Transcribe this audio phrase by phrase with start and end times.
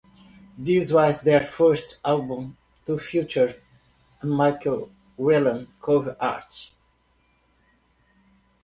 [0.57, 2.57] This was their first album
[2.87, 3.61] to feature
[4.23, 6.71] a Michael Whelan cover art.